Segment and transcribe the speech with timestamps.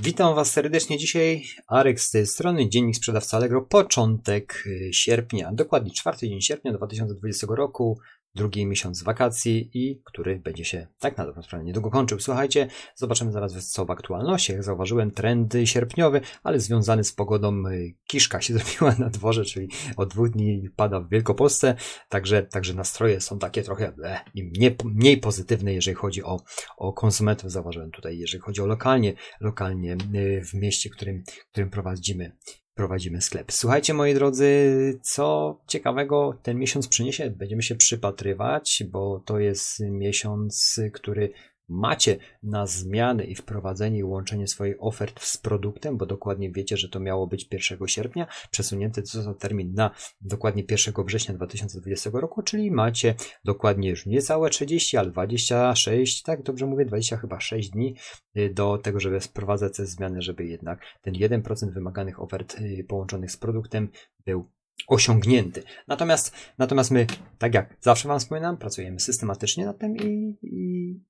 [0.00, 1.42] Witam Was serdecznie dzisiaj.
[1.66, 7.46] Arek z tej strony, Dziennik Sprzedawca Allegro, początek y, sierpnia, dokładnie czwarty dzień sierpnia 2020
[7.50, 8.00] roku
[8.34, 12.20] drugi miesiąc wakacji i który będzie się tak na dobrą sprawę niedługo kończył.
[12.20, 14.52] Słuchajcie, zobaczymy zaraz co w aktualności.
[14.52, 19.68] Jak zauważyłem, trendy sierpniowy, ale związany z pogodą y, kiszka się zrobiła na dworze, czyli
[19.96, 21.74] od dwóch dni pada w Wielkopolsce,
[22.08, 26.40] także, także nastroje są takie trochę bleh, mniej, mniej pozytywne, jeżeli chodzi o,
[26.76, 27.50] o konsumentów.
[27.50, 32.32] Zauważyłem tutaj, jeżeli chodzi o lokalnie, lokalnie y, w mieście, którym, którym prowadzimy
[32.74, 33.52] prowadzimy sklep.
[33.52, 40.80] Słuchajcie, moi drodzy, co ciekawego ten miesiąc przyniesie, będziemy się przypatrywać, bo to jest miesiąc,
[40.92, 41.32] który
[41.68, 46.88] macie na zmiany i wprowadzenie i łączenie swoich ofert z produktem, bo dokładnie wiecie, że
[46.88, 49.90] to miało być 1 sierpnia, przesunięty za termin na
[50.20, 56.42] dokładnie 1 września 2020 roku, czyli macie dokładnie już nie całe 30, ale 26, tak
[56.42, 57.96] dobrze mówię, 20 chyba 6 dni
[58.36, 63.30] y, do tego, żeby wprowadzać te zmiany, żeby jednak ten 1% wymaganych ofert y, połączonych
[63.30, 63.88] z produktem
[64.24, 64.50] był
[64.88, 65.62] osiągnięty.
[65.88, 67.06] Natomiast, natomiast my,
[67.38, 71.00] tak jak zawsze Wam wspominam, pracujemy systematycznie nad tym i, i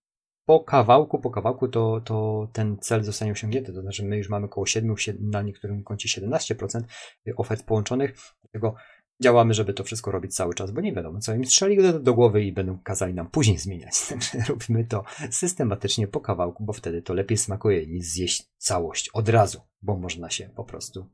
[0.44, 3.72] po kawałku, po kawałku to, to ten cel zostanie osiągnięty.
[3.72, 6.82] To znaczy, my już mamy około 7, na niektórym koncie 17%
[7.36, 8.14] ofert połączonych.
[8.42, 8.74] Dlatego
[9.22, 12.14] działamy, żeby to wszystko robić cały czas, bo nie wiadomo, co im strzeli do, do
[12.14, 13.94] głowy i będą kazali nam później zmieniać.
[14.08, 19.28] Także robimy to systematycznie po kawałku, bo wtedy to lepiej smakuje niż zjeść całość od
[19.28, 21.06] razu, bo można się po prostu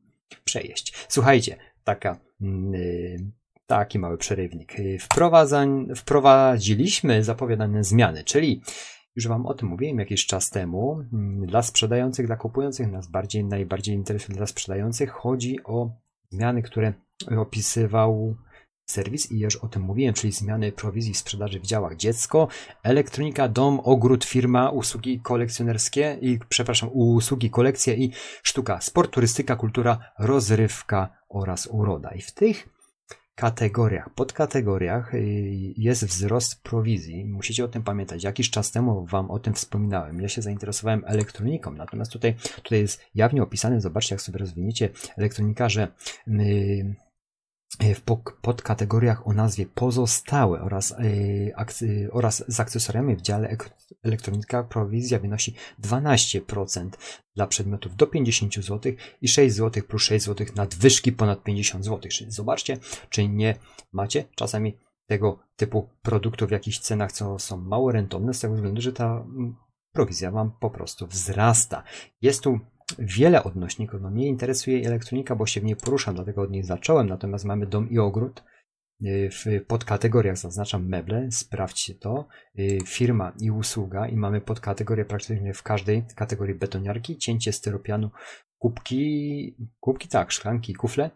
[0.45, 1.07] przejeść.
[1.09, 2.21] Słuchajcie, taka.
[2.41, 4.73] Yy, taki mały przerywnik.
[5.01, 8.63] Wprowadzań, wprowadziliśmy zapowiadane zmiany, czyli
[9.19, 11.05] już Wam o tym mówiłem jakiś czas temu.
[11.13, 15.91] Mm, dla sprzedających, dla kupujących, nas bardziej, najbardziej interesuje dla sprzedających, chodzi o
[16.31, 16.93] zmiany, które
[17.39, 18.37] opisywał
[18.91, 22.49] serwis i już o tym mówiłem, czyli zmiany prowizji sprzedaży w działach dziecko,
[22.83, 29.99] elektronika, dom, ogród, firma, usługi kolekcjonerskie i przepraszam, usługi, kolekcje i sztuka, sport, turystyka, kultura,
[30.19, 32.11] rozrywka oraz uroda.
[32.11, 32.78] I w tych
[33.39, 35.21] kategoriach, podkategoriach y,
[35.77, 37.25] jest wzrost prowizji.
[37.25, 38.25] Musicie o tym pamiętać.
[38.25, 40.21] Jakiś czas temu Wam o tym wspominałem.
[40.21, 45.69] Ja się zainteresowałem elektroniką, natomiast tutaj, tutaj jest jawnie opisane, zobaczcie jak sobie rozwiniecie elektronika,
[45.69, 45.89] że
[46.27, 46.95] yy,
[47.95, 48.01] w
[48.43, 50.95] podkategoriach o nazwie pozostałe oraz,
[51.81, 53.57] yy, oraz z akcesoriami w dziale
[54.03, 56.91] elektronika prowizja wynosi 12%
[57.35, 58.93] dla przedmiotów do 50 zł
[59.23, 62.11] i 6 zł plus 6 zł nadwyżki ponad 50 zł.
[62.11, 62.79] Czyli zobaczcie,
[63.11, 63.55] czy nie
[63.93, 68.81] macie czasami tego typu produktów w jakichś cenach, co są mało rentowne, z tego względu,
[68.81, 69.57] że ta mm,
[69.93, 71.83] prowizja Wam po prostu wzrasta.
[72.23, 72.61] Jest tu
[72.99, 74.01] wiele odnośników.
[74.03, 77.09] No, mnie interesuje elektronika, bo się w niej poruszam, dlatego od niej zacząłem.
[77.09, 78.45] Natomiast mamy dom i ogród.
[79.03, 82.29] Y, w podkategoriach zaznaczam meble, sprawdźcie to,
[82.59, 88.11] y, firma i usługa i mamy podkategorię praktycznie w każdej kategorii betoniarki, cięcie styropianu,
[88.59, 91.11] kubki, kubki tak, szklanki, kufle,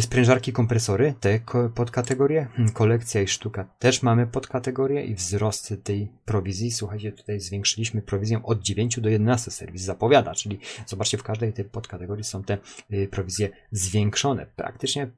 [0.00, 1.40] sprężarki, kompresory, te
[1.74, 6.70] podkategorie, hmm, kolekcja i sztuka też mamy podkategorie i wzrost tej prowizji.
[6.70, 11.64] Słuchajcie, tutaj zwiększyliśmy prowizję od 9 do 11, serwis zapowiada, czyli zobaczcie, w każdej tej
[11.64, 12.58] podkategorii są te
[12.92, 14.46] y, prowizje zwiększone.
[14.56, 15.10] Praktycznie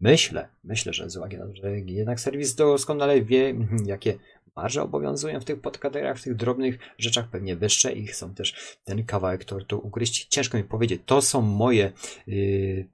[0.00, 4.18] myślę, myślę, że z uwagi na to, że jednak serwis doskonale wie, hmm, jakie
[4.56, 9.04] marże obowiązują w tych podkategoriach, w tych drobnych rzeczach pewnie wyższe i chcą też ten
[9.04, 10.26] kawałek tortu ugryźć.
[10.26, 11.92] Ciężko mi powiedzieć, to są moje
[12.26, 12.86] yy,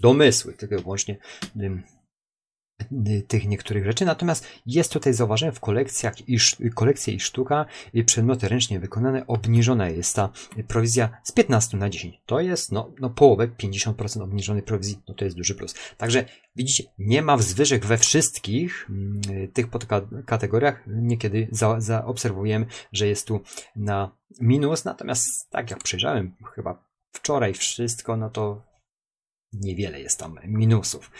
[0.00, 1.18] domysły, tylko i wyłącznie
[3.28, 4.04] tych niektórych rzeczy.
[4.04, 6.38] Natomiast jest tutaj zauważenie w kolekcjach i
[6.74, 10.30] kolekcje i sztuka i przedmioty ręcznie wykonane obniżona jest ta
[10.68, 12.20] prowizja z 15 na 10.
[12.26, 15.74] To jest no, no połowę, 50% obniżonej prowizji, no to jest duży plus.
[15.96, 16.24] Także
[16.56, 19.20] widzicie, nie ma wzwyżek we wszystkich mm,
[19.52, 20.84] tych podkategoriach.
[20.86, 23.40] Niekiedy zaobserwujemy, za że jest tu
[23.76, 28.69] na minus, natomiast tak jak przejrzałem chyba wczoraj wszystko, no to
[29.52, 31.10] niewiele jest tam minusów.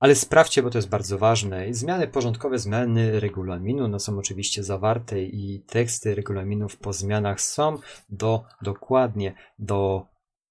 [0.00, 1.74] Ale sprawdźcie, bo to jest bardzo ważne.
[1.74, 8.44] Zmiany porządkowe, zmiany regulaminu no są oczywiście zawarte i teksty regulaminów po zmianach są do
[8.62, 10.06] dokładnie do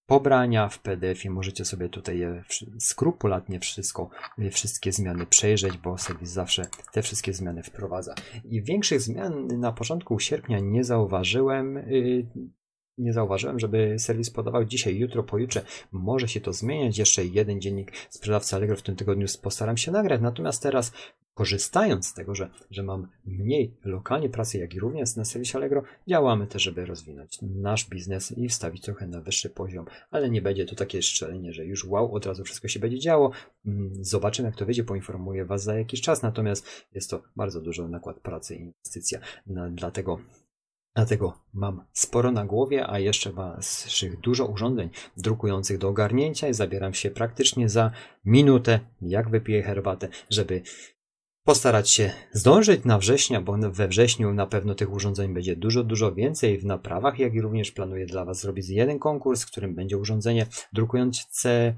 [0.05, 1.31] pobrania w PDF-ie.
[1.31, 2.21] Możecie sobie tutaj
[2.79, 4.09] skrupulatnie wszystko,
[4.51, 8.15] wszystkie zmiany przejrzeć, bo serwis zawsze te wszystkie zmiany wprowadza.
[8.43, 11.85] I większych zmian na początku sierpnia nie zauważyłem.
[12.97, 15.65] Nie zauważyłem, żeby serwis podawał dzisiaj, jutro, pojutrze.
[15.91, 16.97] Może się to zmieniać.
[16.97, 20.21] Jeszcze jeden dziennik sprzedawcy Allegro w tym tygodniu postaram się nagrać.
[20.21, 20.91] Natomiast teraz
[21.38, 25.83] korzystając z tego, że, że mam mniej lokalnie pracy, jak i również na serwisie Allegro,
[26.07, 30.65] działamy też, żeby rozwinąć nasz biznes i wstawić trochę na wyższy poziom, ale nie będzie
[30.65, 33.31] to takie strzelenie, że już wow, od razu wszystko się będzie działo.
[33.65, 37.88] Mm, zobaczymy, jak to wyjdzie, poinformuję Was za jakiś czas, natomiast jest to bardzo duży
[37.88, 39.19] nakład pracy i inwestycja,
[39.71, 40.19] dlatego
[40.97, 46.94] Dlatego mam sporo na głowie, a jeszcze waszych dużo urządzeń drukujących do ogarnięcia i zabieram
[46.94, 47.91] się praktycznie za
[48.25, 50.61] minutę, jak wypiję herbatę, żeby
[51.44, 56.13] postarać się zdążyć na września, bo we wrześniu na pewno tych urządzeń będzie dużo, dużo
[56.13, 59.97] więcej w naprawach, jak i również planuję dla Was zrobić jeden konkurs, w którym będzie
[59.97, 61.73] urządzenie drukujące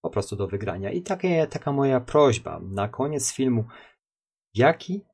[0.00, 0.90] po prostu do wygrania.
[0.90, 3.64] I takie, taka moja prośba na koniec filmu,
[4.54, 5.04] jaki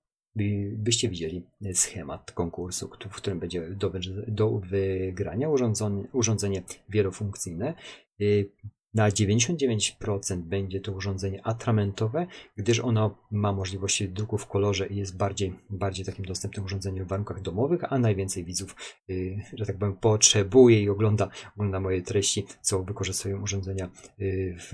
[0.73, 3.93] byście widzieli schemat konkursu, w którym będzie do,
[4.29, 7.75] do wygrania urządzenie, urządzenie wielofunkcyjne.
[8.21, 8.51] Y,
[8.95, 12.27] na 99% będzie to urządzenie atramentowe,
[12.57, 17.09] gdyż ono ma możliwość druku w kolorze i jest bardziej, bardziej takim dostępnym urządzeniem w
[17.09, 18.77] warunkach domowych, a najwięcej widzów,
[19.11, 24.73] y, że tak powiem, potrzebuje i ogląda, ogląda moje treści, co wykorzystują urządzenia y, w,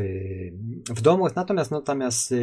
[0.97, 1.29] w domu.
[1.37, 2.35] Natomiast, natomiast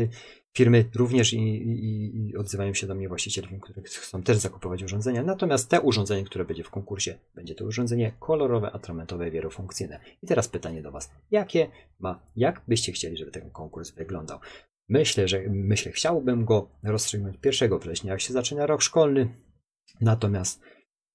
[0.53, 5.23] firmy również i, i, i, odzywają się do mnie właściciele które chcą też zakupować urządzenia.
[5.23, 9.99] Natomiast te urządzenie, które będzie w konkursie, będzie to urządzenie kolorowe, atramentowe, wielofunkcyjne.
[10.23, 11.11] I teraz pytanie do Was.
[11.31, 11.67] Jakie
[11.99, 14.39] ma, jak byście chcieli, żeby ten konkurs wyglądał?
[14.89, 19.29] Myślę, że myślę, chciałbym go rozstrzygnąć 1 września, jak się zaczyna rok szkolny.
[20.01, 20.61] Natomiast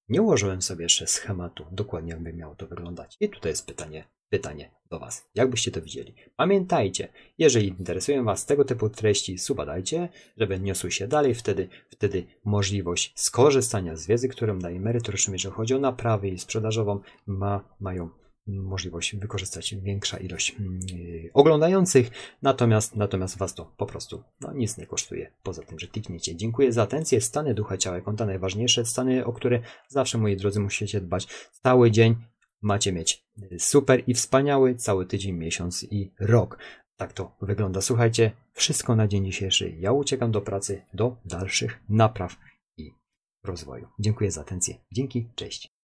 [0.09, 3.17] nie ułożyłem sobie jeszcze schematu, dokładnie jakby miało to wyglądać.
[3.19, 5.29] I tutaj jest pytanie, pytanie do Was.
[5.35, 6.13] Jak byście to widzieli?
[6.35, 7.07] Pamiętajcie,
[7.37, 11.35] jeżeli interesują Was tego typu treści, suba dajcie, żeby niosły się dalej.
[11.35, 16.99] Wtedy, wtedy możliwość skorzystania z wiedzy, którą daje merytoryczną, jeżeli chodzi o naprawy i sprzedażową,
[17.27, 18.09] ma, mają
[18.47, 20.55] możliwość wykorzystać większa ilość
[20.91, 25.87] yy, oglądających, natomiast, natomiast Was to po prostu no, nic nie kosztuje, poza tym, że
[25.87, 26.35] klikniecie.
[26.35, 27.21] Dziękuję za atencję.
[27.21, 31.27] Stany ducha, ciała, konta najważniejsze, stany, o które zawsze, moi drodzy, musicie dbać
[31.63, 32.15] cały dzień.
[32.61, 33.25] Macie mieć
[33.57, 36.57] super i wspaniały cały tydzień, miesiąc i rok.
[36.97, 37.81] Tak to wygląda.
[37.81, 39.75] Słuchajcie, wszystko na dzień dzisiejszy.
[39.79, 42.35] Ja uciekam do pracy, do dalszych napraw
[42.77, 42.91] i
[43.43, 43.87] rozwoju.
[43.99, 44.75] Dziękuję za atencję.
[44.91, 45.76] Dzięki, cześć.